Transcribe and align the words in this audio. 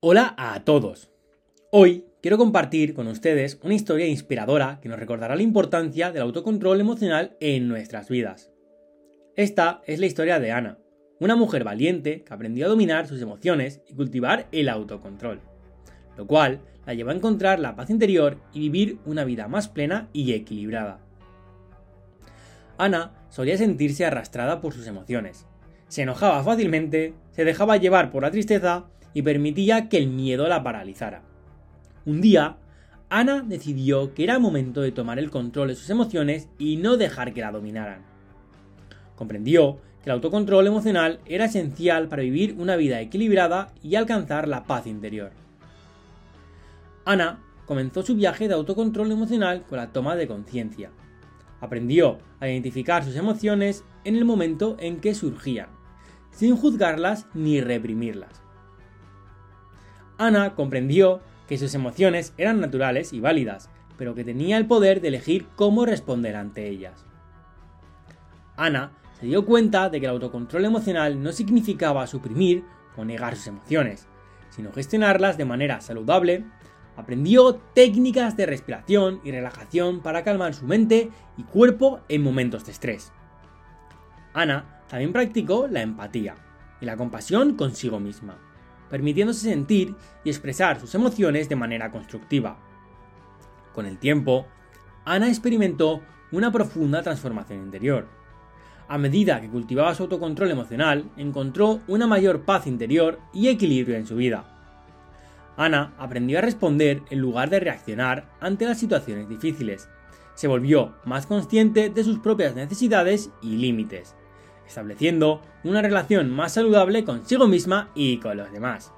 Hola 0.00 0.36
a 0.38 0.62
todos. 0.62 1.10
Hoy 1.72 2.04
quiero 2.22 2.38
compartir 2.38 2.94
con 2.94 3.08
ustedes 3.08 3.58
una 3.64 3.74
historia 3.74 4.06
inspiradora 4.06 4.78
que 4.80 4.88
nos 4.88 4.96
recordará 4.96 5.34
la 5.34 5.42
importancia 5.42 6.12
del 6.12 6.22
autocontrol 6.22 6.80
emocional 6.80 7.36
en 7.40 7.66
nuestras 7.66 8.08
vidas. 8.08 8.48
Esta 9.34 9.82
es 9.86 9.98
la 9.98 10.06
historia 10.06 10.38
de 10.38 10.52
Ana, 10.52 10.78
una 11.18 11.34
mujer 11.34 11.64
valiente 11.64 12.22
que 12.22 12.32
aprendió 12.32 12.66
a 12.66 12.68
dominar 12.68 13.08
sus 13.08 13.20
emociones 13.20 13.80
y 13.88 13.94
cultivar 13.94 14.46
el 14.52 14.68
autocontrol, 14.68 15.40
lo 16.16 16.28
cual 16.28 16.60
la 16.86 16.94
llevó 16.94 17.10
a 17.10 17.14
encontrar 17.14 17.58
la 17.58 17.74
paz 17.74 17.90
interior 17.90 18.38
y 18.52 18.60
vivir 18.60 19.00
una 19.04 19.24
vida 19.24 19.48
más 19.48 19.66
plena 19.66 20.10
y 20.12 20.32
equilibrada. 20.32 21.00
Ana 22.76 23.26
solía 23.30 23.58
sentirse 23.58 24.06
arrastrada 24.06 24.60
por 24.60 24.74
sus 24.74 24.86
emociones. 24.86 25.48
Se 25.88 26.02
enojaba 26.02 26.44
fácilmente, 26.44 27.14
se 27.32 27.44
dejaba 27.44 27.78
llevar 27.78 28.12
por 28.12 28.22
la 28.22 28.30
tristeza 28.30 28.86
y 29.18 29.22
permitía 29.22 29.88
que 29.88 29.98
el 29.98 30.06
miedo 30.06 30.46
la 30.46 30.62
paralizara. 30.62 31.22
Un 32.06 32.20
día, 32.20 32.56
Ana 33.08 33.42
decidió 33.42 34.14
que 34.14 34.22
era 34.22 34.38
momento 34.38 34.80
de 34.80 34.92
tomar 34.92 35.18
el 35.18 35.28
control 35.28 35.66
de 35.66 35.74
sus 35.74 35.90
emociones 35.90 36.48
y 36.56 36.76
no 36.76 36.96
dejar 36.96 37.34
que 37.34 37.40
la 37.40 37.50
dominaran. 37.50 38.02
Comprendió 39.16 39.80
que 40.04 40.10
el 40.10 40.12
autocontrol 40.12 40.68
emocional 40.68 41.18
era 41.26 41.46
esencial 41.46 42.06
para 42.06 42.22
vivir 42.22 42.54
una 42.60 42.76
vida 42.76 43.00
equilibrada 43.00 43.72
y 43.82 43.96
alcanzar 43.96 44.46
la 44.46 44.66
paz 44.66 44.86
interior. 44.86 45.32
Ana 47.04 47.42
comenzó 47.66 48.04
su 48.04 48.14
viaje 48.14 48.46
de 48.46 48.54
autocontrol 48.54 49.10
emocional 49.10 49.64
con 49.68 49.78
la 49.78 49.90
toma 49.90 50.14
de 50.14 50.28
conciencia. 50.28 50.92
Aprendió 51.60 52.18
a 52.38 52.48
identificar 52.48 53.02
sus 53.02 53.16
emociones 53.16 53.82
en 54.04 54.14
el 54.14 54.24
momento 54.24 54.76
en 54.78 55.00
que 55.00 55.16
surgían, 55.16 55.70
sin 56.30 56.56
juzgarlas 56.56 57.26
ni 57.34 57.60
reprimirlas. 57.60 58.47
Ana 60.18 60.56
comprendió 60.56 61.20
que 61.46 61.58
sus 61.58 61.74
emociones 61.74 62.34
eran 62.36 62.60
naturales 62.60 63.12
y 63.12 63.20
válidas, 63.20 63.70
pero 63.96 64.16
que 64.16 64.24
tenía 64.24 64.58
el 64.58 64.66
poder 64.66 65.00
de 65.00 65.08
elegir 65.08 65.46
cómo 65.54 65.86
responder 65.86 66.34
ante 66.34 66.68
ellas. 66.68 67.06
Ana 68.56 68.90
se 69.20 69.26
dio 69.26 69.46
cuenta 69.46 69.88
de 69.88 70.00
que 70.00 70.06
el 70.06 70.12
autocontrol 70.12 70.64
emocional 70.64 71.22
no 71.22 71.30
significaba 71.30 72.06
suprimir 72.08 72.64
o 72.96 73.04
negar 73.04 73.36
sus 73.36 73.46
emociones, 73.46 74.08
sino 74.50 74.72
gestionarlas 74.72 75.38
de 75.38 75.44
manera 75.44 75.80
saludable, 75.80 76.44
aprendió 76.96 77.54
técnicas 77.54 78.36
de 78.36 78.46
respiración 78.46 79.20
y 79.22 79.30
relajación 79.30 80.00
para 80.00 80.24
calmar 80.24 80.52
su 80.52 80.66
mente 80.66 81.10
y 81.36 81.44
cuerpo 81.44 82.00
en 82.08 82.22
momentos 82.22 82.66
de 82.66 82.72
estrés. 82.72 83.12
Ana 84.34 84.82
también 84.88 85.12
practicó 85.12 85.68
la 85.68 85.82
empatía 85.82 86.34
y 86.80 86.86
la 86.86 86.96
compasión 86.96 87.54
consigo 87.54 88.00
misma 88.00 88.47
permitiéndose 88.90 89.48
sentir 89.48 89.94
y 90.24 90.30
expresar 90.30 90.80
sus 90.80 90.94
emociones 90.94 91.48
de 91.48 91.56
manera 91.56 91.90
constructiva. 91.90 92.58
Con 93.74 93.86
el 93.86 93.98
tiempo, 93.98 94.46
Ana 95.04 95.28
experimentó 95.28 96.02
una 96.32 96.52
profunda 96.52 97.02
transformación 97.02 97.62
interior. 97.62 98.06
A 98.88 98.98
medida 98.98 99.40
que 99.40 99.48
cultivaba 99.48 99.94
su 99.94 100.04
autocontrol 100.04 100.50
emocional, 100.50 101.10
encontró 101.16 101.80
una 101.88 102.06
mayor 102.06 102.42
paz 102.42 102.66
interior 102.66 103.18
y 103.32 103.48
equilibrio 103.48 103.96
en 103.96 104.06
su 104.06 104.16
vida. 104.16 104.54
Ana 105.56 105.94
aprendió 105.98 106.38
a 106.38 106.42
responder 106.42 107.02
en 107.10 107.20
lugar 107.20 107.50
de 107.50 107.60
reaccionar 107.60 108.30
ante 108.40 108.64
las 108.64 108.78
situaciones 108.78 109.28
difíciles. 109.28 109.88
Se 110.34 110.46
volvió 110.46 110.94
más 111.04 111.26
consciente 111.26 111.90
de 111.90 112.04
sus 112.04 112.20
propias 112.20 112.54
necesidades 112.54 113.30
y 113.42 113.56
límites, 113.56 114.14
estableciendo 114.68 115.40
una 115.64 115.82
relación 115.82 116.30
más 116.30 116.52
saludable 116.52 117.04
consigo 117.04 117.48
misma 117.48 117.90
y 117.94 118.18
con 118.18 118.36
los 118.36 118.52
demás. 118.52 118.92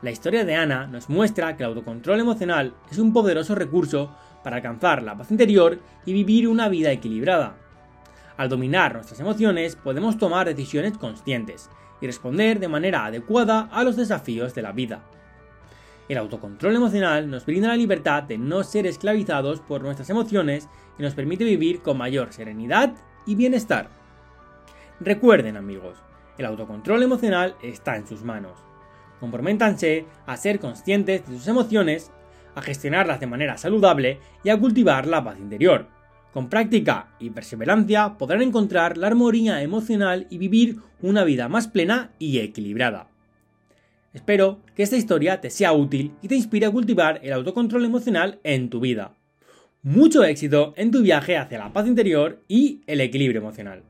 La 0.00 0.12
historia 0.12 0.44
de 0.44 0.54
Ana 0.54 0.86
nos 0.86 1.08
muestra 1.08 1.56
que 1.56 1.64
el 1.64 1.70
autocontrol 1.70 2.20
emocional 2.20 2.74
es 2.90 2.98
un 2.98 3.12
poderoso 3.12 3.56
recurso 3.56 4.14
para 4.44 4.56
alcanzar 4.56 5.02
la 5.02 5.18
paz 5.18 5.30
interior 5.32 5.80
y 6.06 6.12
vivir 6.12 6.46
una 6.48 6.68
vida 6.68 6.92
equilibrada. 6.92 7.56
Al 8.36 8.48
dominar 8.48 8.94
nuestras 8.94 9.18
emociones 9.18 9.74
podemos 9.74 10.16
tomar 10.16 10.46
decisiones 10.46 10.96
conscientes 10.96 11.68
y 12.00 12.06
responder 12.06 12.60
de 12.60 12.68
manera 12.68 13.04
adecuada 13.04 13.68
a 13.72 13.82
los 13.82 13.96
desafíos 13.96 14.54
de 14.54 14.62
la 14.62 14.70
vida. 14.70 15.02
El 16.08 16.18
autocontrol 16.18 16.76
emocional 16.76 17.28
nos 17.28 17.44
brinda 17.44 17.68
la 17.68 17.76
libertad 17.76 18.22
de 18.22 18.38
no 18.38 18.62
ser 18.62 18.86
esclavizados 18.86 19.60
por 19.60 19.82
nuestras 19.82 20.08
emociones 20.08 20.68
y 20.96 21.02
nos 21.02 21.14
permite 21.14 21.44
vivir 21.44 21.82
con 21.82 21.98
mayor 21.98 22.32
serenidad 22.32 22.94
y 23.26 23.34
bienestar. 23.34 23.97
Recuerden 25.00 25.56
amigos, 25.56 25.96
el 26.38 26.46
autocontrol 26.46 27.02
emocional 27.04 27.54
está 27.62 27.96
en 27.96 28.06
sus 28.06 28.22
manos. 28.22 28.58
Comprométanse 29.20 30.06
a 30.26 30.36
ser 30.36 30.58
conscientes 30.58 31.24
de 31.26 31.36
sus 31.36 31.46
emociones, 31.46 32.10
a 32.56 32.62
gestionarlas 32.62 33.20
de 33.20 33.28
manera 33.28 33.56
saludable 33.58 34.18
y 34.42 34.48
a 34.48 34.58
cultivar 34.58 35.06
la 35.06 35.22
paz 35.22 35.38
interior. 35.38 35.86
Con 36.32 36.48
práctica 36.48 37.10
y 37.20 37.30
perseverancia 37.30 38.18
podrán 38.18 38.42
encontrar 38.42 38.98
la 38.98 39.06
armonía 39.06 39.62
emocional 39.62 40.26
y 40.30 40.38
vivir 40.38 40.78
una 41.00 41.22
vida 41.22 41.48
más 41.48 41.68
plena 41.68 42.10
y 42.18 42.40
equilibrada. 42.40 43.08
Espero 44.12 44.58
que 44.74 44.82
esta 44.82 44.96
historia 44.96 45.40
te 45.40 45.50
sea 45.50 45.72
útil 45.72 46.14
y 46.22 46.28
te 46.28 46.34
inspire 46.34 46.66
a 46.66 46.72
cultivar 46.72 47.20
el 47.22 47.32
autocontrol 47.34 47.84
emocional 47.84 48.40
en 48.42 48.68
tu 48.68 48.80
vida. 48.80 49.14
Mucho 49.82 50.24
éxito 50.24 50.74
en 50.76 50.90
tu 50.90 51.02
viaje 51.02 51.36
hacia 51.36 51.58
la 51.58 51.72
paz 51.72 51.86
interior 51.86 52.42
y 52.48 52.80
el 52.88 53.00
equilibrio 53.00 53.40
emocional. 53.40 53.84